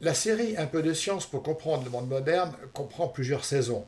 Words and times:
La 0.00 0.12
série 0.12 0.56
Un 0.56 0.66
peu 0.66 0.82
de 0.82 0.92
science 0.92 1.24
pour 1.24 1.44
comprendre 1.44 1.84
le 1.84 1.90
monde 1.90 2.08
moderne 2.08 2.52
comprend 2.72 3.06
plusieurs 3.06 3.44
saisons. 3.44 3.86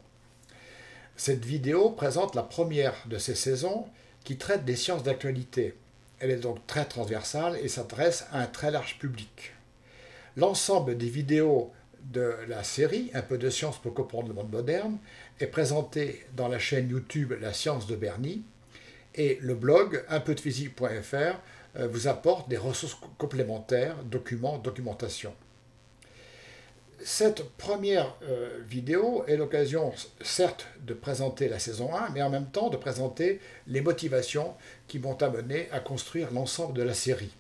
Cette 1.17 1.45
vidéo 1.45 1.91
présente 1.91 2.37
la 2.37 2.45
première 2.45 2.95
de 3.07 3.19
ces 3.19 3.35
saisons 3.35 3.87
qui 4.23 4.37
traite 4.37 4.65
des 4.65 4.77
sciences 4.77 5.03
d'actualité. 5.03 5.75
Elle 6.21 6.31
est 6.31 6.37
donc 6.37 6.65
très 6.69 6.85
transversale 6.85 7.59
et 7.61 7.67
s'adresse 7.67 8.25
à 8.31 8.41
un 8.41 8.47
très 8.47 8.71
large 8.71 8.99
public. 9.01 9.53
L'ensemble 10.37 10.97
des 10.97 11.09
vidéos 11.09 11.73
de 12.13 12.37
la 12.47 12.63
série 12.63 13.11
Un 13.13 13.23
peu 13.23 13.37
de 13.37 13.51
science 13.51 13.83
pour 13.83 13.93
comprendre 13.93 14.29
le 14.29 14.35
monde 14.35 14.53
moderne 14.53 14.99
est 15.41 15.49
présenté 15.49 16.25
dans 16.37 16.47
la 16.47 16.61
chaîne 16.61 16.89
YouTube 16.89 17.35
La 17.41 17.53
science 17.53 17.89
de 17.89 17.97
Bernie 17.97 18.45
et 19.17 19.39
le 19.43 19.57
blog 19.57 20.05
unpeudephysique.fr 20.09 21.17
euh, 21.79 21.89
vous 21.89 22.07
apporte 22.07 22.49
des 22.49 22.59
ressources 22.59 22.97
complémentaires, 23.19 23.97
documents, 24.05 24.59
documentation. 24.59 25.35
Cette 27.09 27.45
première 27.51 28.17
euh, 28.25 28.59
vidéo 28.67 29.23
est 29.29 29.37
l'occasion, 29.37 29.95
certes, 30.23 30.67
de 30.81 30.93
présenter 30.93 31.49
la 31.49 31.61
saison 31.61 31.95
1, 31.95 32.11
mais 32.11 32.21
en 32.21 32.31
même 32.31 32.51
temps 32.51 32.69
de 32.69 32.77
présenter 32.77 33.41
les 33.69 33.81
motivations 33.81 34.55
qui 34.89 34.99
m'ont 34.99 35.17
amené 35.23 35.69
à 35.71 35.79
construire 35.79 36.33
l'ensemble 36.33 36.75
de 36.75 36.83
la 36.83 36.95
série. 36.95 37.31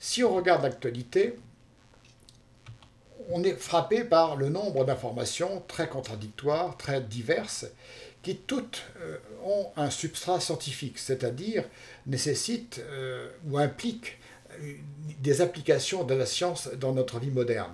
Si 0.00 0.24
on 0.24 0.34
regarde 0.34 0.64
l'actualité, 0.64 1.36
on 3.30 3.44
est 3.44 3.54
frappé 3.54 4.02
par 4.02 4.34
le 4.34 4.48
nombre 4.48 4.84
d'informations 4.84 5.62
très 5.68 5.88
contradictoires, 5.88 6.76
très 6.76 7.00
diverses, 7.00 7.66
qui 8.24 8.34
toutes 8.34 8.82
euh, 9.00 9.18
ont 9.44 9.68
un 9.76 9.90
substrat 9.90 10.40
scientifique, 10.40 10.98
c'est-à-dire 10.98 11.62
nécessitent 12.06 12.80
euh, 12.90 13.30
ou 13.46 13.58
impliquent 13.58 14.18
des 15.20 15.40
applications 15.40 16.04
de 16.04 16.14
la 16.14 16.26
science 16.26 16.68
dans 16.80 16.92
notre 16.92 17.18
vie 17.18 17.30
moderne. 17.30 17.72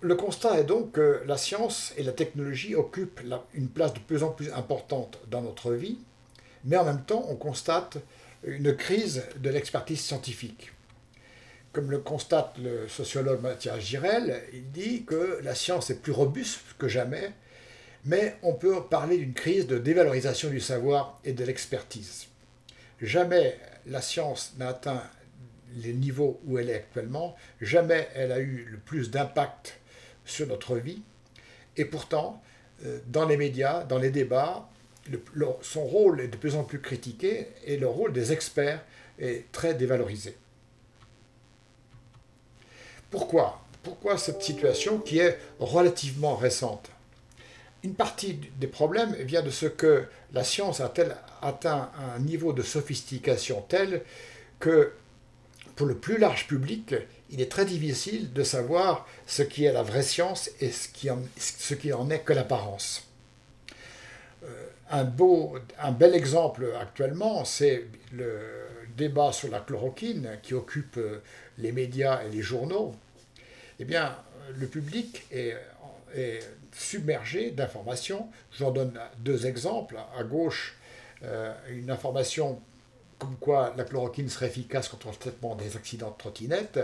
le 0.00 0.14
constat 0.14 0.60
est 0.60 0.64
donc 0.64 0.92
que 0.92 1.22
la 1.26 1.36
science 1.36 1.92
et 1.96 2.02
la 2.02 2.12
technologie 2.12 2.74
occupent 2.74 3.20
une 3.54 3.68
place 3.68 3.94
de 3.94 4.00
plus 4.00 4.22
en 4.22 4.30
plus 4.30 4.52
importante 4.52 5.18
dans 5.28 5.42
notre 5.42 5.72
vie, 5.72 5.98
mais 6.64 6.76
en 6.76 6.84
même 6.84 7.04
temps, 7.04 7.24
on 7.28 7.36
constate 7.36 7.98
une 8.44 8.76
crise 8.76 9.24
de 9.36 9.50
l'expertise 9.50 10.00
scientifique. 10.00 10.72
Comme 11.72 11.90
le 11.90 11.98
constate 11.98 12.56
le 12.58 12.88
sociologue 12.88 13.42
Mathias 13.42 13.80
Girel, 13.80 14.42
il 14.52 14.70
dit 14.70 15.04
que 15.04 15.40
la 15.42 15.54
science 15.54 15.90
est 15.90 16.00
plus 16.00 16.12
robuste 16.12 16.60
que 16.78 16.88
jamais, 16.88 17.32
mais 18.04 18.36
on 18.42 18.54
peut 18.54 18.82
parler 18.88 19.18
d'une 19.18 19.34
crise 19.34 19.66
de 19.66 19.78
dévalorisation 19.78 20.48
du 20.48 20.60
savoir 20.60 21.20
et 21.24 21.32
de 21.32 21.44
l'expertise. 21.44 22.28
Jamais 23.00 23.58
la 23.86 24.00
science 24.00 24.54
n'a 24.58 24.68
atteint 24.68 25.02
les 25.76 25.92
niveaux 25.92 26.40
où 26.46 26.58
elle 26.58 26.70
est 26.70 26.76
actuellement, 26.76 27.36
jamais 27.60 28.08
elle 28.14 28.32
a 28.32 28.38
eu 28.38 28.66
le 28.70 28.78
plus 28.78 29.10
d'impact 29.10 29.78
sur 30.24 30.46
notre 30.46 30.76
vie, 30.76 31.02
et 31.76 31.84
pourtant, 31.84 32.42
euh, 32.84 32.98
dans 33.06 33.26
les 33.26 33.36
médias, 33.36 33.84
dans 33.84 33.98
les 33.98 34.10
débats, 34.10 34.68
son 35.62 35.84
rôle 35.84 36.20
est 36.20 36.28
de 36.28 36.36
plus 36.36 36.56
en 36.56 36.64
plus 36.64 36.80
critiqué 36.80 37.48
et 37.64 37.76
le 37.76 37.86
rôle 37.86 38.12
des 38.12 38.32
experts 38.32 38.82
est 39.18 39.50
très 39.52 39.74
dévalorisé. 39.74 40.36
Pourquoi? 43.10 43.62
Pourquoi 43.82 44.18
cette 44.18 44.42
situation 44.42 44.98
qui 44.98 45.20
est 45.20 45.38
relativement 45.60 46.34
récente? 46.34 46.90
Une 47.86 47.94
partie 47.94 48.40
des 48.58 48.66
problèmes 48.66 49.14
vient 49.14 49.42
de 49.42 49.50
ce 49.50 49.66
que 49.66 50.06
la 50.32 50.42
science 50.42 50.80
a 50.80 50.92
atteint 51.40 51.92
un 52.16 52.18
niveau 52.18 52.52
de 52.52 52.62
sophistication 52.62 53.64
tel 53.68 54.02
que 54.58 54.92
pour 55.76 55.86
le 55.86 55.94
plus 55.94 56.18
large 56.18 56.48
public, 56.48 56.96
il 57.30 57.40
est 57.40 57.48
très 57.48 57.64
difficile 57.64 58.32
de 58.32 58.42
savoir 58.42 59.06
ce 59.28 59.44
qui 59.44 59.66
est 59.66 59.72
la 59.72 59.84
vraie 59.84 60.02
science 60.02 60.50
et 60.60 60.72
ce 60.72 60.88
qui 60.88 61.92
en, 61.92 62.10
est 62.10 62.24
que 62.24 62.32
l'apparence. 62.32 63.06
Euh, 64.42 64.48
un, 64.90 65.08
un 65.78 65.92
bel 65.92 66.16
exemple 66.16 66.66
actuellement, 66.80 67.44
c'est 67.44 67.86
le 68.12 68.66
débat 68.96 69.30
sur 69.30 69.48
la 69.48 69.60
chloroquine 69.60 70.40
qui 70.42 70.54
occupe 70.54 70.96
euh, 70.96 71.22
les 71.58 71.70
médias 71.70 72.24
et 72.24 72.30
les 72.30 72.42
journaux. 72.42 72.96
Eh 73.78 73.84
bien, 73.84 74.16
le 74.56 74.66
public 74.66 75.24
est, 75.30 75.54
submergé 76.72 77.50
d'informations. 77.50 78.28
J'en 78.58 78.70
donne 78.70 78.98
deux 79.18 79.46
exemples. 79.46 79.96
À 80.18 80.24
gauche, 80.24 80.76
euh, 81.22 81.54
une 81.70 81.90
information 81.90 82.60
comme 83.18 83.36
quoi 83.36 83.72
la 83.76 83.84
chloroquine 83.84 84.28
serait 84.28 84.48
efficace 84.48 84.88
contre 84.88 85.08
le 85.08 85.16
traitement 85.16 85.54
des 85.54 85.76
accidents 85.76 86.10
de 86.10 86.18
trottinette, 86.18 86.78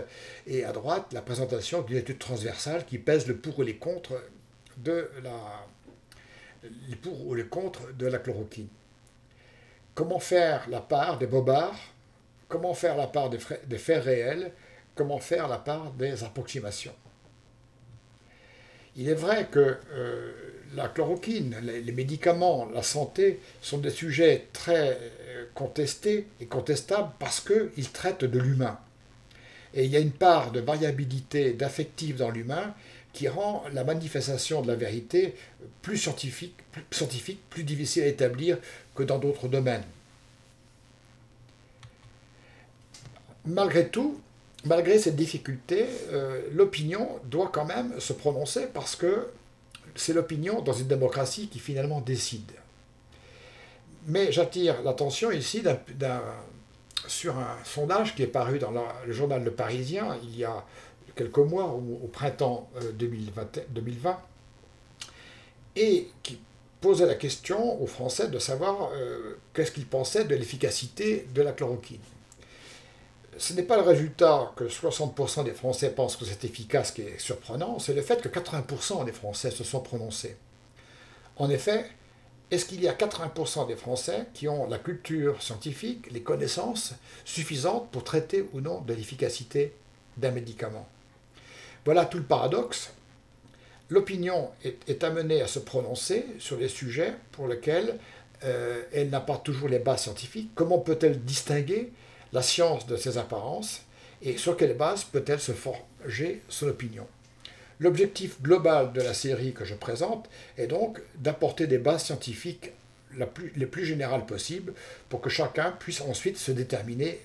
et 0.47 0.63
à 0.63 0.71
droite, 0.71 1.13
la 1.13 1.21
présentation 1.21 1.83
d'une 1.83 1.97
étude 1.97 2.17
transversale 2.17 2.85
qui 2.85 2.97
pèse 2.97 3.27
le 3.27 3.37
pour 3.37 3.61
et 3.61 3.65
les 3.65 3.77
contre 3.77 4.19
de 4.77 5.11
la, 5.21 5.67
les 6.87 6.95
pour 6.95 7.27
ou 7.27 7.35
les 7.35 7.45
contre 7.45 7.93
de 7.93 8.07
la 8.07 8.17
chloroquine. 8.17 8.67
Comment 9.93 10.19
faire 10.19 10.67
la 10.69 10.81
part 10.81 11.19
des 11.19 11.27
bobards? 11.27 11.77
Comment 12.47 12.73
faire 12.73 12.97
la 12.97 13.07
part 13.07 13.29
des 13.29 13.77
faits 13.77 14.03
réels? 14.03 14.51
Comment 14.95 15.19
faire 15.19 15.47
la 15.47 15.59
part 15.59 15.91
des 15.91 16.23
approximations? 16.23 16.95
Il 18.95 19.09
est 19.09 19.15
vrai 19.15 19.47
que 19.49 19.77
euh, 19.93 20.31
la 20.75 20.87
chloroquine, 20.87 21.55
les, 21.63 21.91
médicaments, 21.91 22.69
la 22.73 22.83
santé 22.83 23.39
sont 23.61 23.79
des 23.79 23.89
sujets 23.89 24.47
très 24.53 24.97
euh, 24.99 25.45
contestés 25.53 26.27
et 26.39 26.45
contestables 26.45 27.11
parce 27.19 27.41
qu'ils 27.41 27.91
traitent 27.91 28.25
de 28.25 28.39
l'humain. 28.39 28.79
Et 29.73 29.85
il 29.85 29.91
y 29.91 29.95
a 29.95 29.99
une 29.99 30.11
part 30.11 30.51
de 30.51 30.59
variabilité, 30.59 31.53
d'affectif 31.53 32.17
dans 32.17 32.29
l'humain 32.29 32.75
qui 33.13 33.27
rend 33.27 33.63
la 33.73 33.83
manifestation 33.83 34.61
de 34.61 34.67
la 34.67 34.75
vérité 34.75 35.35
plus 35.81 35.97
scientifique, 35.97 36.55
plus, 36.71 36.83
scientifique, 36.91 37.39
plus 37.49 37.63
difficile 37.63 38.03
à 38.03 38.07
établir 38.07 38.57
que 38.95 39.03
dans 39.03 39.19
d'autres 39.19 39.47
domaines. 39.47 39.83
Malgré 43.45 43.89
tout, 43.89 44.19
malgré 44.65 44.97
cette 44.99 45.15
difficulté, 45.15 45.85
euh, 46.11 46.41
l'opinion 46.53 47.19
doit 47.25 47.49
quand 47.51 47.65
même 47.65 47.99
se 47.99 48.13
prononcer 48.13 48.67
parce 48.73 48.95
que 48.95 49.27
c'est 49.95 50.13
l'opinion 50.13 50.61
dans 50.61 50.73
une 50.73 50.87
démocratie 50.87 51.47
qui 51.47 51.59
finalement 51.59 52.01
décide. 52.01 52.51
Mais 54.07 54.31
j'attire 54.31 54.81
l'attention 54.83 55.31
ici 55.31 55.63
sur 57.07 57.37
un 57.37 57.57
sondage 57.63 58.15
qui 58.15 58.23
est 58.23 58.27
paru 58.27 58.59
dans 58.59 58.71
le 58.71 59.13
journal 59.13 59.43
Le 59.43 59.51
Parisien 59.51 60.17
il 60.23 60.37
y 60.37 60.43
a 60.43 60.65
quelques 61.15 61.37
mois, 61.37 61.65
au, 61.65 62.07
printemps 62.07 62.69
2020, 62.95 63.57
euh, 63.57 63.61
2020, 63.69 64.19
et 65.75 66.07
qui 66.23 66.39
posait 66.81 67.05
la 67.05 67.15
question 67.15 67.81
aux 67.81 67.87
Français 67.87 68.27
de 68.27 68.39
savoir 68.39 68.89
euh, 68.93 69.37
qu'est-ce 69.53 69.71
qu'ils 69.71 69.85
pensaient 69.85 70.25
de 70.25 70.35
l'efficacité 70.35 71.27
de 71.33 71.41
la 71.41 71.51
chloroquine. 71.51 71.99
Ce 73.37 73.53
n'est 73.53 73.63
pas 73.63 73.77
le 73.77 73.83
résultat 73.83 74.51
que 74.55 74.65
60% 74.65 75.43
des 75.43 75.51
Français 75.53 75.89
pensent 75.89 76.15
que 76.17 76.25
c'est 76.25 76.43
efficace 76.45 76.91
qui 76.91 77.01
est 77.01 77.19
surprenant, 77.19 77.79
c'est 77.79 77.93
le 77.93 78.01
fait 78.01 78.21
que 78.21 78.29
80% 78.29 79.05
des 79.05 79.11
Français 79.11 79.51
se 79.51 79.63
sont 79.63 79.79
prononcés. 79.79 80.37
En 81.37 81.49
effet, 81.49 81.85
est-ce 82.51 82.65
qu'il 82.65 82.83
y 82.83 82.87
a 82.87 82.93
80% 82.93 83.67
des 83.67 83.75
Français 83.75 84.27
qui 84.33 84.47
ont 84.47 84.67
la 84.67 84.77
culture 84.77 85.41
scientifique, 85.41 86.11
les 86.11 86.21
connaissances 86.21 86.93
suffisantes 87.25 87.89
pour 87.89 88.03
traiter 88.03 88.47
ou 88.53 88.61
non 88.61 88.81
de 88.81 88.93
l'efficacité 88.93 89.73
d'un 90.17 90.31
médicament? 90.31 90.87
Voilà 91.85 92.05
tout 92.05 92.17
le 92.17 92.23
paradoxe. 92.23 92.91
L'opinion 93.89 94.51
est, 94.63 95.03
amenée 95.03 95.41
à 95.41 95.47
se 95.47 95.59
prononcer 95.59 96.25
sur 96.39 96.57
les 96.57 96.67
sujets 96.69 97.13
pour 97.31 97.47
lesquels 97.47 97.97
euh, 98.43 98.83
elle 98.93 99.09
n'a 99.09 99.19
pas 99.19 99.37
toujours 99.37 99.67
les 99.67 99.79
bases 99.79 100.03
scientifiques. 100.03 100.51
Comment 100.55 100.77
peut-elle 100.77 101.23
distinguer 101.23 101.91
la 102.33 102.41
science 102.41 102.85
de 102.87 102.97
ses 102.97 103.17
apparences 103.17 103.81
et 104.21 104.37
sur 104.37 104.57
quelle 104.57 104.75
base 104.75 105.03
peut-elle 105.03 105.39
se 105.39 105.51
forger 105.51 106.41
son 106.49 106.67
opinion 106.67 107.07
L'objectif 107.79 108.41
global 108.41 108.93
de 108.93 109.01
la 109.01 109.13
série 109.13 109.53
que 109.53 109.65
je 109.65 109.75
présente 109.75 110.29
est 110.57 110.67
donc 110.67 111.01
d'apporter 111.15 111.67
des 111.67 111.77
bases 111.77 112.05
scientifiques 112.05 112.71
les 113.55 113.65
plus 113.65 113.85
générales 113.85 114.25
possibles 114.25 114.73
pour 115.09 115.21
que 115.21 115.29
chacun 115.29 115.71
puisse 115.71 116.01
ensuite 116.01 116.37
se 116.37 116.51
déterminer 116.51 117.19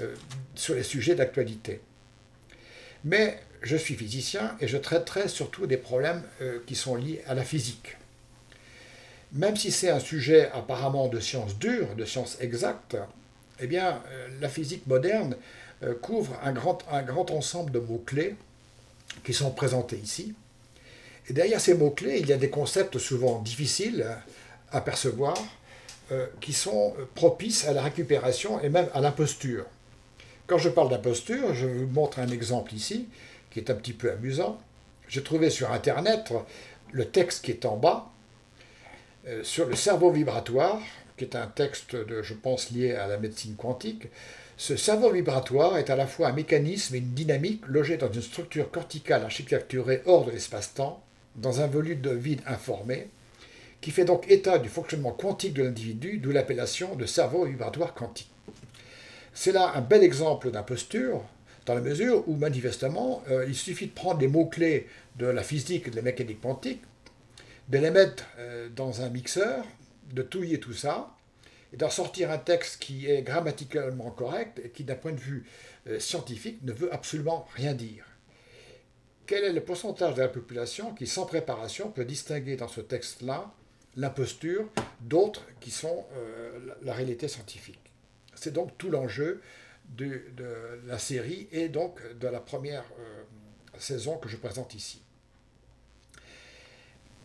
euh, 0.00 0.14
sur 0.54 0.74
les 0.74 0.82
sujets 0.82 1.14
d'actualité. 1.14 1.80
Mais 3.04 3.38
je 3.62 3.76
suis 3.76 3.94
physicien 3.94 4.56
et 4.60 4.68
je 4.68 4.76
traiterai 4.78 5.28
surtout 5.28 5.66
des 5.66 5.76
problèmes 5.76 6.22
euh, 6.40 6.60
qui 6.66 6.74
sont 6.74 6.94
liés 6.94 7.22
à 7.26 7.34
la 7.34 7.44
physique. 7.44 7.96
Même 9.32 9.56
si 9.56 9.72
c'est 9.72 9.90
un 9.90 10.00
sujet 10.00 10.50
apparemment 10.52 11.08
de 11.08 11.20
science 11.20 11.58
dure, 11.58 11.94
de 11.96 12.04
science 12.04 12.38
exacte, 12.40 12.96
eh 13.60 13.66
bien, 13.66 14.02
euh, 14.10 14.28
la 14.40 14.48
physique 14.48 14.86
moderne 14.86 15.36
euh, 15.82 15.94
couvre 15.94 16.38
un 16.42 16.52
grand, 16.52 17.30
ensemble 17.30 17.70
de 17.70 17.78
mots-clés 17.78 18.36
qui 19.24 19.32
sont 19.32 19.50
présentés 19.50 19.96
ici. 19.96 20.34
Et 21.28 21.32
derrière 21.32 21.60
ces 21.60 21.74
mots-clés, 21.74 22.18
il 22.20 22.26
y 22.28 22.32
a 22.32 22.36
des 22.36 22.50
concepts 22.50 22.98
souvent 22.98 23.40
difficiles 23.40 24.06
à 24.70 24.80
percevoir, 24.80 25.36
qui 26.40 26.52
sont 26.52 26.94
propices 27.16 27.66
à 27.66 27.72
la 27.72 27.82
récupération 27.82 28.60
et 28.60 28.68
même 28.68 28.88
à 28.94 29.00
l'imposture. 29.00 29.64
Quand 30.46 30.58
je 30.58 30.68
parle 30.68 30.88
d'imposture, 30.88 31.52
je 31.52 31.66
vous 31.66 31.86
montre 31.88 32.20
un 32.20 32.28
exemple 32.28 32.72
ici 32.74 33.08
qui 33.50 33.58
est 33.58 33.70
un 33.70 33.74
petit 33.74 33.92
peu 33.92 34.12
amusant. 34.12 34.60
J'ai 35.08 35.24
trouvé 35.24 35.50
sur 35.50 35.72
Internet 35.72 36.32
le 36.92 37.04
texte 37.06 37.44
qui 37.44 37.50
est 37.50 37.64
en 37.64 37.76
bas 37.76 38.10
euh, 39.26 39.42
sur 39.42 39.66
le 39.66 39.74
cerveau 39.74 40.10
vibratoire, 40.10 40.80
qui 41.16 41.24
est 41.24 41.36
un 41.36 41.46
texte, 41.46 41.96
de, 41.96 42.22
je 42.22 42.34
pense, 42.34 42.70
lié 42.70 42.92
à 42.92 43.06
la 43.06 43.18
médecine 43.18 43.56
quantique. 43.56 44.08
Ce 44.56 44.76
cerveau 44.76 45.10
vibratoire 45.10 45.76
est 45.76 45.90
à 45.90 45.96
la 45.96 46.06
fois 46.06 46.28
un 46.28 46.32
mécanisme 46.32 46.94
et 46.94 46.98
une 46.98 47.14
dynamique 47.14 47.66
logée 47.66 47.96
dans 47.96 48.10
une 48.10 48.22
structure 48.22 48.70
corticale 48.70 49.24
architecturée 49.24 50.02
hors 50.06 50.24
de 50.24 50.30
l'espace-temps, 50.30 51.02
dans 51.36 51.60
un 51.60 51.66
volume 51.66 52.00
de 52.00 52.10
vide 52.10 52.40
informé, 52.46 53.08
qui 53.80 53.90
fait 53.90 54.04
donc 54.04 54.30
état 54.30 54.58
du 54.58 54.68
fonctionnement 54.68 55.12
quantique 55.12 55.54
de 55.54 55.62
l'individu, 55.62 56.18
d'où 56.18 56.32
l'appellation 56.32 56.96
de 56.96 57.04
cerveau 57.06 57.44
vibratoire 57.44 57.94
quantique. 57.94 58.30
C'est 59.34 59.52
là 59.52 59.72
un 59.74 59.82
bel 59.82 60.02
exemple 60.02 60.50
d'imposture, 60.50 61.22
dans 61.66 61.74
la 61.74 61.80
mesure 61.80 62.26
où 62.26 62.36
manifestement, 62.36 63.22
euh, 63.28 63.44
il 63.46 63.54
suffit 63.54 63.88
de 63.88 63.92
prendre 63.92 64.20
les 64.20 64.28
mots-clés 64.28 64.86
de 65.16 65.26
la 65.26 65.42
physique 65.42 65.88
et 65.88 65.90
de 65.90 65.96
la 65.96 66.02
mécanique 66.02 66.40
quantique, 66.40 66.82
de 67.68 67.78
les 67.78 67.90
mettre 67.90 68.24
euh, 68.38 68.68
dans 68.74 69.02
un 69.02 69.10
mixeur, 69.10 69.64
de 70.12 70.22
touiller 70.22 70.60
tout 70.60 70.72
ça, 70.72 71.14
et 71.72 71.76
d'en 71.76 71.90
sortir 71.90 72.30
un 72.30 72.38
texte 72.38 72.80
qui 72.80 73.10
est 73.10 73.22
grammaticalement 73.22 74.10
correct 74.10 74.60
et 74.62 74.70
qui, 74.70 74.84
d'un 74.84 74.94
point 74.94 75.12
de 75.12 75.20
vue 75.20 75.44
euh, 75.88 75.98
scientifique, 75.98 76.62
ne 76.62 76.72
veut 76.72 76.92
absolument 76.92 77.46
rien 77.54 77.74
dire. 77.74 78.04
Quel 79.26 79.42
est 79.42 79.52
le 79.52 79.64
pourcentage 79.64 80.14
de 80.14 80.22
la 80.22 80.28
population 80.28 80.94
qui, 80.94 81.06
sans 81.06 81.26
préparation, 81.26 81.90
peut 81.90 82.04
distinguer 82.04 82.56
dans 82.56 82.68
ce 82.68 82.80
texte-là 82.80 83.52
l'imposture 83.96 84.68
d'autres 85.00 85.44
qui 85.58 85.72
sont 85.72 86.04
la 86.82 86.94
réalité 86.94 87.26
scientifique? 87.26 87.80
C'est 88.36 88.52
donc 88.52 88.78
tout 88.78 88.90
l'enjeu 88.90 89.40
de, 89.88 90.22
la 90.86 90.98
série 90.98 91.48
et 91.52 91.68
donc 91.68 92.00
de 92.18 92.28
la 92.28 92.40
première 92.40 92.84
euh, 92.98 93.22
saison 93.78 94.16
que 94.18 94.28
je 94.28 94.36
présente 94.36 94.74
ici. 94.74 95.02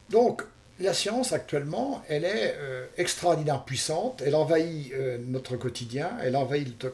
Donc, 0.09 0.43
la 0.79 0.93
science 0.93 1.33
actuellement, 1.33 2.03
elle 2.09 2.25
est 2.25 2.55
euh, 2.57 2.85
extraordinairement 2.97 3.63
puissante, 3.63 4.23
elle 4.25 4.35
envahit 4.35 4.93
euh, 4.93 5.17
notre 5.27 5.55
quotidien, 5.55 6.11
elle 6.23 6.35
envahit 6.35 6.85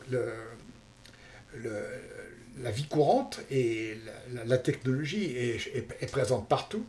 la 2.62 2.72
vie 2.72 2.88
courante 2.88 3.40
et 3.52 3.98
la, 4.46 4.58
technologie 4.58 5.36
est 5.36 6.12
présente 6.12 6.48
partout. 6.48 6.86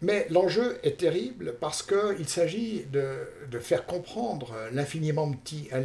Mais 0.00 0.26
l'enjeu 0.30 0.78
est 0.84 0.98
terrible 0.98 1.56
parce 1.60 1.82
qu'il 1.82 2.28
s'agit 2.28 2.84
de, 2.92 3.58
faire 3.60 3.84
comprendre 3.86 4.54
l'infiniment 4.72 5.30
petit 5.32 5.68
à 5.72 5.80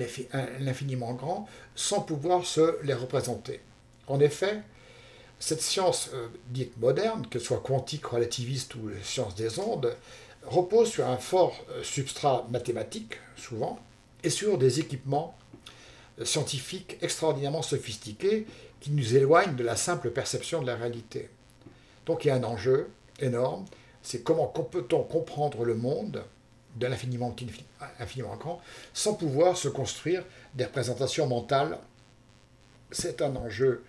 l'infiniment 0.60 1.14
grand 1.14 1.48
sans 1.76 2.02
pouvoir 2.02 2.46
se 2.46 2.78
les 2.84 2.94
représenter. 2.94 3.60
En 4.08 4.20
effet, 4.20 4.62
cette 5.44 5.62
science 5.62 6.10
euh, 6.14 6.30
dite 6.52 6.78
moderne, 6.78 7.28
que 7.30 7.38
ce 7.38 7.48
soit 7.48 7.60
quantique, 7.60 8.06
relativiste 8.06 8.76
ou 8.76 8.90
science 9.04 9.36
des 9.36 9.60
ondes, 9.60 9.94
repose 10.44 10.90
sur 10.90 11.06
un 11.06 11.18
fort 11.18 11.66
euh, 11.72 11.84
substrat 11.84 12.48
mathématique, 12.50 13.20
souvent, 13.36 13.78
et 14.24 14.30
sur 14.30 14.58
des 14.58 14.80
équipements 14.80 15.36
euh, 16.20 16.24
scientifiques 16.24 16.98
extraordinairement 17.02 17.62
sophistiqués 17.62 18.48
qui 18.80 18.92
nous 18.92 19.18
éloignent 19.18 19.58
de 19.58 19.66
la 19.66 19.76
simple 19.76 20.12
perception 20.12 20.62
de 20.62 20.68
la 20.68 20.78
réalité. 20.78 21.30
Donc 22.06 22.24
il 22.24 22.30
y 22.30 22.32
a 22.32 22.36
un 22.36 22.44
enjeu 22.46 22.90
énorme 23.20 23.66
c'est 24.02 24.24
comment 24.24 24.48
peut-on 24.48 25.04
comprendre 25.04 25.66
le 25.66 25.76
monde 25.76 26.24
de 26.78 26.88
l'infiniment 26.88 27.36
infiniment 28.00 28.38
grand 28.38 28.62
sans 28.94 29.14
pouvoir 29.14 29.58
se 29.58 29.68
construire 29.68 30.24
des 30.56 30.66
représentations 30.66 31.28
mentales. 31.28 31.80
C'est 32.92 33.22
un 33.22 33.36
enjeu 33.36 33.84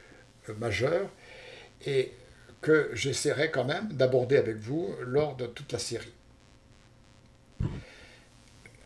majeur 0.58 1.08
et 1.86 2.12
que 2.60 2.90
j'essaierai 2.94 3.50
quand 3.50 3.64
même 3.64 3.88
d'aborder 3.92 4.36
avec 4.36 4.56
vous 4.56 4.94
lors 5.02 5.36
de 5.36 5.46
toute 5.46 5.72
la 5.72 5.78
série. 5.78 6.12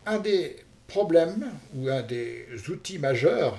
Un 0.04 0.18
des 0.18 0.56
problèmes 0.88 1.52
ou 1.74 1.88
un 1.88 2.02
des 2.02 2.46
outils 2.68 2.98
majeurs 2.98 3.58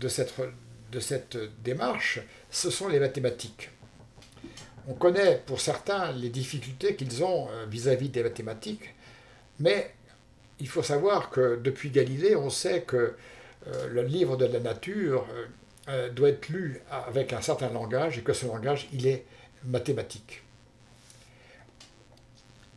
de 0.00 0.08
cette, 0.08 1.36
démarche, 1.62 2.20
ce 2.50 2.70
sont 2.70 2.88
les 2.88 3.00
mathématiques. 3.00 3.70
On 4.86 4.94
connaît 4.94 5.42
pour 5.44 5.60
certains 5.60 6.12
les 6.12 6.30
difficultés 6.30 6.96
qu'ils 6.96 7.22
ont 7.22 7.48
euh, 7.50 7.66
vis-à-vis 7.66 8.08
des 8.08 8.22
mathématiques, 8.22 8.94
mais 9.58 9.92
il 10.60 10.68
faut 10.68 10.82
savoir 10.82 11.28
que 11.28 11.60
depuis 11.62 11.90
Galilée, 11.90 12.36
on 12.36 12.48
sait 12.48 12.82
que 12.82 13.14
euh, 13.66 13.88
le 13.88 14.02
livre 14.02 14.38
de 14.38 14.46
la 14.46 14.60
nature 14.60 15.26
euh, 15.88 16.10
doit 16.10 16.30
être 16.30 16.48
lu 16.48 16.80
avec 16.90 17.32
un 17.32 17.40
certain 17.40 17.70
langage 17.70 18.18
et 18.18 18.22
que 18.22 18.32
ce 18.32 18.46
langage, 18.46 18.88
il 18.92 19.06
est 19.06 19.24
mathématique. 19.64 20.42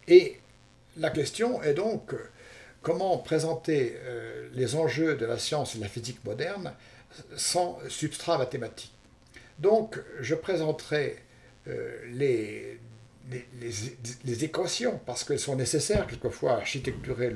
Et 0.08 0.40
la 0.98 1.10
question 1.10 1.62
est 1.64 1.74
donc 1.74 2.14
comment 2.82 3.18
présenter 3.20 3.96
les 4.54 4.76
enjeux 4.76 5.16
de 5.16 5.26
la 5.26 5.38
science 5.38 5.76
et 5.76 5.78
de 5.78 5.84
la 5.84 5.90
physique 5.90 6.26
moderne 6.26 6.74
sans 7.38 7.78
substrat 7.88 8.40
mathématique? 8.40 8.92
Donc, 9.62 10.00
je 10.20 10.34
présenterai 10.34 11.18
euh, 11.68 11.96
les, 12.14 12.80
les, 14.26 14.44
équations, 14.44 15.00
parce 15.06 15.24
qu'elles 15.24 15.40
sont 15.40 15.56
nécessaires 15.56 16.08
quelquefois 16.08 16.54
à 16.54 16.58
architecturer 16.58 17.32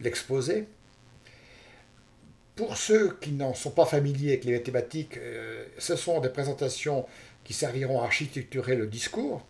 l'exposé. 0.00 0.66
Pour 2.60 2.76
ceux 2.76 3.16
qui 3.22 3.32
n'en 3.32 3.54
sont 3.54 3.70
pas 3.70 3.86
familiers 3.86 4.32
avec 4.32 4.44
les 4.44 4.52
mathématiques, 4.52 5.16
euh, 5.16 5.64
ce 5.78 5.96
sont 5.96 6.20
des 6.20 6.28
présentations 6.28 7.06
qui 7.42 7.54
serviront 7.54 8.02
à 8.02 8.04
architecturer 8.04 8.76
le 8.76 8.86
discours. 8.86 9.46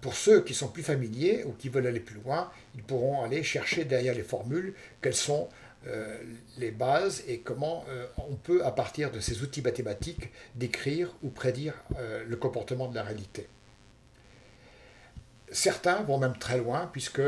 Pour 0.00 0.14
ceux 0.14 0.42
qui 0.42 0.52
sont 0.52 0.66
plus 0.66 0.82
familiers 0.82 1.44
ou 1.44 1.52
qui 1.52 1.68
veulent 1.68 1.86
aller 1.86 2.00
plus 2.00 2.16
loin, 2.16 2.50
ils 2.74 2.82
pourront 2.82 3.22
aller 3.22 3.44
chercher 3.44 3.84
derrière 3.84 4.16
les 4.16 4.24
formules 4.24 4.74
quelles 5.00 5.14
sont 5.14 5.48
euh, 5.86 6.18
les 6.56 6.72
bases 6.72 7.22
et 7.28 7.38
comment 7.38 7.84
euh, 7.88 8.08
on 8.28 8.34
peut, 8.34 8.66
à 8.66 8.72
partir 8.72 9.12
de 9.12 9.20
ces 9.20 9.44
outils 9.44 9.62
mathématiques, 9.62 10.32
décrire 10.56 11.14
ou 11.22 11.28
prédire 11.28 11.74
le 12.26 12.36
comportement 12.36 12.88
de 12.88 12.96
la 12.96 13.04
réalité. 13.04 13.46
Certains 15.52 16.02
vont 16.02 16.18
même 16.18 16.36
très 16.36 16.58
loin, 16.58 16.90
puisque 16.92 17.22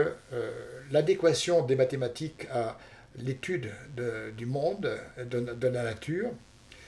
l'adéquation 0.91 1.65
des 1.65 1.77
mathématiques 1.77 2.49
à 2.53 2.77
l'étude 3.17 3.71
du 4.37 4.47
monde, 4.47 4.99
de, 5.19 5.69
la 5.69 5.83
nature, 5.83 6.31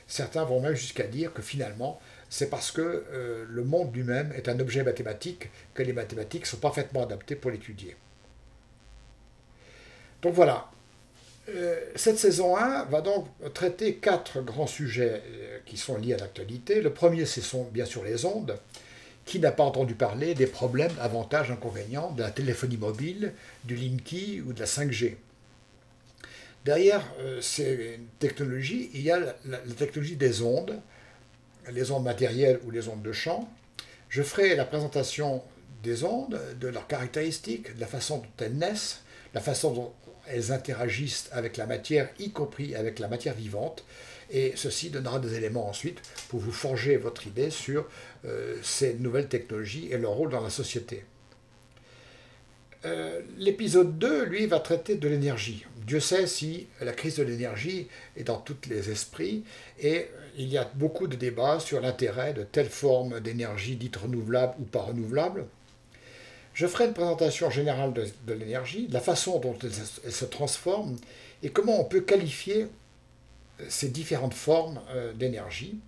certains 0.06 0.44
vont 0.44 0.60
même 0.60 0.74
jusqu'à 0.74 1.06
dire 1.06 1.32
que 1.32 1.42
finalement, 1.42 2.00
c'est 2.30 2.48
parce 2.48 2.70
que 2.70 3.04
le 3.48 3.64
monde 3.64 3.94
lui-même 3.94 4.32
est 4.32 4.48
un 4.48 4.58
objet 4.60 4.82
mathématique 4.82 5.50
que 5.74 5.82
les 5.82 5.92
mathématiques 5.92 6.46
sont 6.46 6.58
parfaitement 6.58 7.02
adaptées 7.02 7.36
pour 7.36 7.50
l'étudier. 7.50 7.96
Donc 10.22 10.34
voilà, 10.34 10.70
euh, 11.48 11.80
cette 11.96 12.18
saison 12.18 12.56
1 12.56 12.84
va 12.84 13.00
donc 13.00 13.26
traiter 13.52 13.96
quatre 13.96 14.40
grands 14.40 14.68
sujets 14.68 15.22
euh, 15.26 15.58
qui 15.66 15.76
sont 15.76 15.98
liés 15.98 16.14
à 16.14 16.18
l'actualité. 16.18 16.80
Le 16.80 16.90
premier, 16.90 17.26
ce 17.26 17.40
sont 17.40 17.64
bien 17.64 17.84
sûr 17.84 18.04
les 18.04 18.24
ondes. 18.24 18.56
Qui 19.24 19.38
n'a 19.38 19.52
pas 19.52 19.62
entendu 19.62 19.94
parler 19.94 20.34
des 20.34 20.48
problèmes, 20.48 20.92
avantages, 21.00 21.52
inconvénients 21.52 22.10
de 22.10 22.22
la 22.22 22.32
téléphonie 22.32 22.76
mobile, 22.76 23.32
du 23.64 23.76
Linky 23.76 24.42
ou 24.44 24.52
de 24.52 24.58
la 24.58 24.66
5G 24.66 25.14
Derrière 26.64 27.02
euh, 27.18 27.40
ces 27.40 27.98
technologies, 28.20 28.90
il 28.94 29.02
y 29.02 29.10
a 29.10 29.18
la, 29.18 29.58
technologie 29.76 30.16
des 30.16 30.42
ondes, 30.42 30.78
les 31.72 31.90
ondes 31.90 32.04
matérielles 32.04 32.60
ou 32.64 32.70
les 32.70 32.88
ondes 32.88 33.02
de 33.02 33.12
champ. 33.12 33.48
Je 34.08 34.22
ferai 34.22 34.54
la 34.54 34.64
présentation 34.64 35.42
des 35.82 36.04
ondes, 36.04 36.40
de 36.60 36.68
leurs 36.68 36.86
caractéristiques, 36.86 37.74
de 37.74 37.80
la 37.80 37.86
façon 37.86 38.18
dont 38.18 38.44
elles 38.44 38.56
naissent, 38.56 39.00
la 39.34 39.40
façon 39.40 39.72
dont 39.72 39.92
elles 40.28 40.52
interagissent 40.52 41.28
avec 41.32 41.56
la 41.56 41.66
matière, 41.66 42.08
y 42.20 42.30
compris 42.30 42.76
avec 42.76 43.00
la 43.00 43.08
matière 43.08 43.34
vivante, 43.34 43.84
et 44.30 44.52
ceci 44.54 44.90
donnera 44.90 45.18
des 45.18 45.34
éléments 45.34 45.68
ensuite 45.68 46.00
pour 46.28 46.38
vous 46.38 46.52
forger 46.52 46.96
votre 46.96 47.26
idée 47.26 47.50
sur 47.50 47.88
euh, 48.24 48.56
ces 48.62 48.94
nouvelles 48.94 49.28
technologies 49.28 49.88
et 49.90 49.98
leur 49.98 50.12
rôle 50.12 50.30
dans 50.30 50.40
la 50.40 50.50
société. 50.50 51.04
Euh, 52.84 53.20
l'épisode 53.38 53.98
2, 53.98 54.24
lui, 54.24 54.46
va 54.46 54.58
traiter 54.58 54.96
de 54.96 55.08
l'énergie. 55.08 55.64
Dieu 55.86 56.00
sait 56.00 56.26
si 56.26 56.66
la 56.80 56.92
crise 56.92 57.16
de 57.16 57.22
l'énergie 57.22 57.88
est 58.16 58.24
dans 58.24 58.38
tous 58.38 58.68
les 58.68 58.90
esprits 58.90 59.44
et 59.80 60.08
il 60.36 60.48
y 60.48 60.58
a 60.58 60.70
beaucoup 60.74 61.06
de 61.06 61.16
débats 61.16 61.60
sur 61.60 61.80
l'intérêt 61.80 62.32
de 62.32 62.44
telle 62.44 62.68
forme 62.68 63.20
d'énergie 63.20 63.76
dite 63.76 63.96
renouvelable 63.96 64.54
ou 64.60 64.64
pas 64.64 64.82
renouvelable. 64.82 65.46
Je 66.54 66.66
ferai 66.66 66.86
une 66.86 66.92
présentation 66.92 67.50
générale 67.50 67.92
de, 67.92 68.32
l'énergie, 68.32 68.86
de 68.86 68.94
la 68.94 69.00
façon 69.00 69.38
dont 69.38 69.56
elle, 69.62 70.12
se 70.12 70.24
transforme 70.24 70.96
et 71.42 71.50
comment 71.50 71.80
on 71.80 71.84
peut 71.84 72.02
qualifier 72.02 72.66
euh, 73.60 73.64
ces 73.68 73.88
différentes 73.88 74.34
formes 74.34 74.80
euh, 74.90 75.12
d'énergie. 75.12 75.78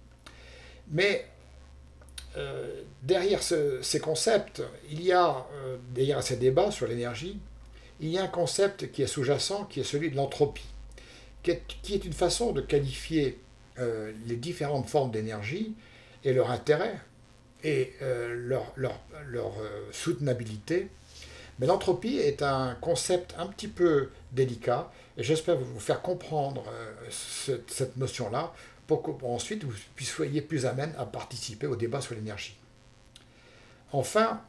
Mais 0.90 1.26
euh, 2.36 2.82
derrière 3.02 3.42
ces 3.42 4.00
concepts, 4.00 4.62
il 4.90 5.02
y 5.02 5.12
a, 5.12 5.46
derrière 5.92 6.22
ces 6.22 6.36
débats 6.36 6.70
sur 6.70 6.86
l'énergie, 6.86 7.38
il 8.00 8.08
y 8.08 8.18
a 8.18 8.24
un 8.24 8.28
concept 8.28 8.90
qui 8.90 9.02
est 9.02 9.06
sous-jacent, 9.06 9.64
qui 9.64 9.80
est 9.80 9.84
celui 9.84 10.10
de 10.10 10.16
l'entropie, 10.16 10.66
qui 11.42 11.52
est, 11.52 12.04
une 12.04 12.12
façon 12.12 12.52
de 12.52 12.60
qualifier 12.60 13.38
les 13.78 14.36
différentes 14.36 14.88
formes 14.88 15.10
d'énergie 15.10 15.74
et 16.24 16.32
leur 16.32 16.50
intérêt 16.50 16.98
et 17.62 17.94
leur 18.00 18.74
soutenabilité. 19.92 20.88
Mais 21.60 21.66
l'entropie 21.66 22.16
est 22.16 22.42
un 22.42 22.74
concept 22.80 23.34
un 23.38 23.46
petit 23.46 23.68
peu 23.68 24.10
délicat 24.32 24.90
et 25.16 25.22
j'espère 25.22 25.56
vous 25.56 25.78
faire 25.78 26.02
comprendre 26.02 26.64
cette 27.10 27.96
notion-là 27.96 28.52
pour 28.86 29.02
qu'ensuite 29.02 29.64
vous 29.64 29.74
soyez 30.00 30.42
plus 30.42 30.66
amène 30.66 30.94
à 30.98 31.06
participer 31.06 31.66
au 31.66 31.76
débat 31.76 32.00
sur 32.00 32.14
l'énergie. 32.14 32.56
Enfin, 33.92 34.40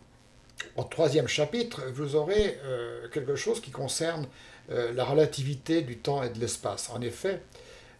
au 0.75 0.83
troisième 0.83 1.27
chapitre, 1.27 1.83
vous 1.93 2.15
aurez 2.15 2.57
euh, 2.63 3.07
quelque 3.09 3.35
chose 3.35 3.61
qui 3.61 3.71
concerne 3.71 4.27
euh, 4.71 4.93
la 4.93 5.05
relativité 5.05 5.81
du 5.81 5.97
temps 5.97 6.23
et 6.23 6.29
de 6.29 6.39
l'espace. 6.39 6.89
En 6.89 7.01
effet, 7.01 7.41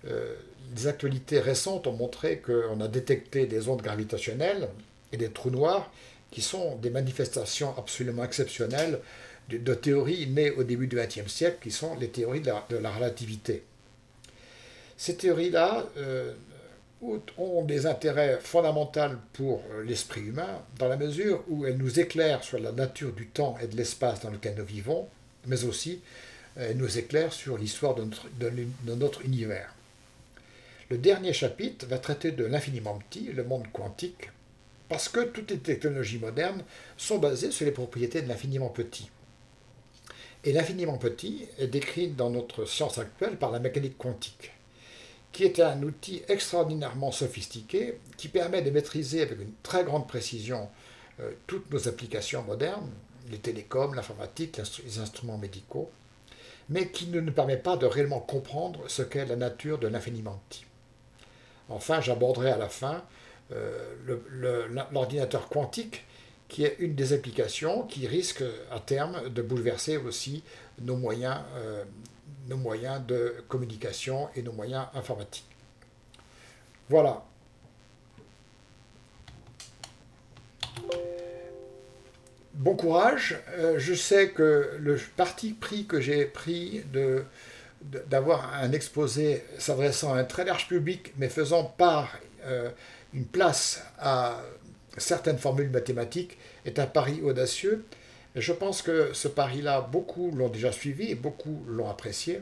euh, 0.08 0.36
les 0.76 0.88
actualités 0.88 1.40
récentes 1.40 1.88
ont 1.88 1.94
montré 1.94 2.40
qu'on 2.40 2.82
a 2.82 2.88
détecté 2.88 3.46
des 3.46 3.70
ondes 3.70 3.82
gravitationnelles 3.82 4.68
et 5.12 5.18
des 5.18 5.30
trous 5.30 5.52
noirs 5.52 5.92
qui 6.32 6.42
sont 6.42 6.76
des 6.78 6.90
manifestations 6.90 7.74
absolument 7.78 8.24
exceptionnelles 8.24 9.00
de, 9.50 9.74
théories 9.76 10.26
nées 10.28 10.50
au 10.50 10.64
début 10.64 10.88
du 10.88 10.96
XXe 10.96 11.32
siècle, 11.32 11.58
qui 11.62 11.72
sont 11.72 11.96
les 11.96 12.10
théories 12.10 12.42
de 12.42 12.78
la 12.78 12.92
relativité. 12.92 13.64
Ces 14.98 15.18
théories-là 15.18 15.86
euh, 15.98 16.34
ont 17.38 17.64
des 17.64 17.86
intérêts 17.86 18.40
fondamentaux 18.42 19.18
pour 19.34 19.62
euh, 19.72 19.84
l'esprit 19.84 20.22
humain, 20.22 20.62
dans 20.80 20.88
la 20.88 20.96
mesure 20.96 21.44
où 21.50 21.66
elles 21.66 21.78
nous 21.78 22.00
éclairent 22.00 22.44
sur 22.44 22.60
la 22.60 22.72
nature 22.72 23.12
du 23.12 23.28
temps 23.28 23.58
et 23.62 23.68
de 23.68 23.76
l'espace 23.76 24.22
dans 24.22 24.30
lequel 24.30 24.56
nous 24.58 24.66
vivons, 24.66 25.08
mais 25.48 25.66
aussi 25.66 26.02
euh, 26.58 26.70
elles 26.70 26.78
nous 26.78 26.98
éclairent 26.98 27.34
sur 27.34 27.58
l'histoire 27.58 27.96
de, 27.96 28.08
notre, 28.96 29.26
univers. 29.26 29.74
Le 30.90 30.98
dernier 30.98 31.34
chapitre 31.34 31.86
va 31.88 31.98
traiter 31.98 32.32
de 32.32 32.46
l'infiniment 32.46 32.98
petit, 33.10 33.32
le 33.34 33.44
monde 33.44 33.68
quantique, 33.74 34.32
parce 34.88 35.10
que 35.10 35.22
toutes 35.22 35.52
les 35.52 35.58
technologies 35.58 36.20
modernes 36.20 36.64
sont 36.96 37.18
basées 37.18 37.52
sur 37.52 37.66
les 37.66 37.72
propriétés 37.72 38.22
de 38.22 38.30
l'infiniment 38.30 38.70
petit. 38.70 39.10
Et 40.46 40.54
l'infiniment 40.54 41.00
petit 41.00 41.48
est 41.58 41.68
décrit 41.68 42.08
dans 42.08 42.30
notre 42.30 42.66
science 42.66 43.00
actuelle 43.00 43.36
par 43.36 43.52
la 43.52 43.60
mécanique 43.60 43.98
quantique 43.98 44.52
qui 45.36 45.44
est 45.44 45.60
un 45.60 45.84
outil 45.84 46.22
extraordinairement 46.30 47.12
sophistiqué 47.12 48.00
qui 48.16 48.30
permet 48.30 48.62
de 48.62 48.72
maîtriser 48.72 49.22
avec 49.22 49.38
une 49.42 49.52
très 49.64 49.84
grande 49.84 50.08
précision 50.08 50.70
euh, 51.20 51.32
toutes 51.46 51.70
nos 51.72 51.90
applications 51.90 52.42
modernes, 52.44 52.90
les 53.30 53.40
télécoms, 53.40 53.94
l'informatique, 53.96 54.62
les 54.86 55.00
instruments 55.00 55.38
médicaux, 55.38 55.92
mais 56.70 56.88
qui 56.88 57.08
ne 57.08 57.20
nous 57.20 57.34
permet 57.34 57.58
pas 57.58 57.76
de 57.76 57.86
réellement 57.86 58.22
comprendre 58.22 58.86
ce 58.88 59.02
qu'est 59.02 59.26
la 59.26 59.36
nature 59.36 59.78
de 59.78 59.90
l'infiniment 59.90 60.42
petit. 60.48 60.64
Enfin, 61.68 62.00
j'aborderai 62.00 62.52
à 62.52 62.58
la 62.58 62.70
fin 62.70 63.04
euh, 63.52 63.94
l'ordinateur 64.94 65.50
quantique, 65.50 66.06
qui 66.48 66.64
est 66.64 66.76
une 66.80 66.96
des 66.96 67.14
applications 67.14 67.84
qui 67.84 68.08
risque 68.08 68.44
à 68.72 68.80
terme 68.80 69.30
de 69.30 69.42
bouleverser 69.42 69.98
aussi 69.98 70.44
nos 70.82 70.96
moyens 70.96 71.40
euh, 71.56 71.84
nos 72.48 72.58
moyens 72.58 73.02
de 73.06 73.36
communication 73.48 74.30
et 74.36 74.44
nos 74.44 74.52
moyens 74.52 74.86
informatiques. 74.94 75.50
Voilà. 76.90 77.24
Bon 82.54 82.76
courage. 82.76 83.38
Euh, 83.58 83.80
je 83.80 83.94
sais 83.94 84.30
que 84.30 84.78
le 84.80 85.00
parti 85.18 85.54
pris 85.54 85.86
que 85.86 86.00
j'ai 86.00 86.26
pris 86.26 86.84
de 86.94 87.24
d'avoir 88.08 88.54
un 88.56 88.72
exposé 88.72 89.44
s'adressant 89.60 90.14
à 90.14 90.18
un 90.18 90.24
très 90.24 90.44
large 90.44 90.68
public, 90.68 91.14
mais 91.18 91.30
faisant 91.30 91.64
part 91.66 92.18
euh, 92.46 92.72
une 93.14 93.26
place 93.26 93.84
à 94.00 94.42
certaines 94.98 95.38
formules 95.38 95.70
mathématiques, 95.70 96.38
est 96.66 96.80
un 96.80 96.88
pari 96.88 97.22
audacieux. 97.22 97.86
Je 98.36 98.52
pense 98.52 98.82
que 98.82 99.14
ce 99.14 99.28
pari-là, 99.28 99.82
beaucoup 99.82 100.32
l'ont 100.32 100.50
déjà 100.50 100.72
suivi 100.72 101.12
et 101.12 101.16
beaucoup 101.16 101.64
l'ont 101.68 101.90
apprécié. 101.90 102.42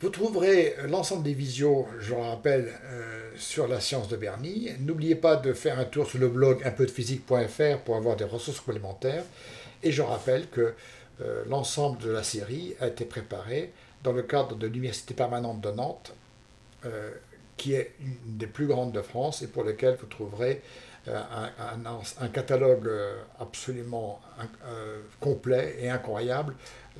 Vous 0.00 0.10
trouverez 0.10 0.74
l'ensemble 0.86 1.22
des 1.22 1.32
visios, 1.32 1.86
je 1.98 2.14
le 2.14 2.20
rappelle, 2.20 2.68
euh, 2.84 3.30
sur 3.36 3.66
la 3.66 3.80
science 3.80 4.08
de 4.08 4.16
Bernie. 4.16 4.70
N'oubliez 4.80 5.14
pas 5.14 5.36
de 5.36 5.54
faire 5.54 5.78
un 5.78 5.86
tour 5.86 6.06
sur 6.06 6.18
le 6.18 6.28
blog 6.28 6.62
unpeudephysique.fr 6.62 7.78
pour 7.84 7.96
avoir 7.96 8.16
des 8.16 8.24
ressources 8.24 8.60
complémentaires. 8.60 9.24
Et 9.82 9.92
je 9.92 10.02
rappelle 10.02 10.48
que 10.50 10.74
euh, 11.22 11.44
l'ensemble 11.48 12.02
de 12.02 12.10
la 12.10 12.22
série 12.22 12.74
a 12.80 12.88
été 12.88 13.04
préparé 13.04 13.72
dans 14.02 14.12
le 14.12 14.22
cadre 14.22 14.56
de 14.56 14.66
l'Université 14.66 15.14
permanente 15.14 15.60
de 15.60 15.70
Nantes, 15.70 16.12
euh, 16.84 17.10
qui 17.56 17.74
est 17.74 17.92
une 18.00 18.36
des 18.36 18.46
plus 18.46 18.66
grandes 18.66 18.92
de 18.92 19.00
France 19.00 19.42
et 19.42 19.46
pour 19.46 19.62
lequel 19.62 19.96
vous 19.98 20.06
trouverez 20.06 20.60
euh, 21.06 21.20
un, 22.20 22.28
catalogue 22.28 22.86
euh, 22.86 23.20
absolument 23.38 24.22
euh, 24.66 25.00
complet 25.20 25.76
et 25.78 25.90
incroyable 25.90 26.54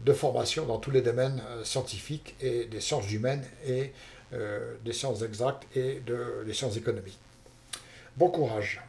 de 0.04 0.12
formation 0.12 0.66
dans 0.66 0.78
tous 0.78 0.90
les 0.90 1.00
domaines 1.00 1.40
scientifiques 1.62 2.34
et 2.40 2.66
des 2.66 2.80
sciences 2.80 3.10
humaines 3.12 3.44
et 3.66 3.92
des 4.84 4.92
sciences 4.92 5.22
exactes 5.22 5.64
et 5.76 6.00
de, 6.04 6.42
des 6.44 6.52
sciences 6.52 6.76
économiques. 6.76 7.20
Bon 8.16 8.28
courage 8.28 8.82